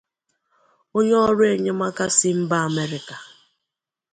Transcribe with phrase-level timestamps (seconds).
[0.97, 3.15] onye ọrụ enyem aka si mba Amerịka.